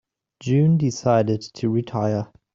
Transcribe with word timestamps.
June 0.39 0.79
decided 0.79 1.41
to 1.53 1.69
retire. 1.69 2.27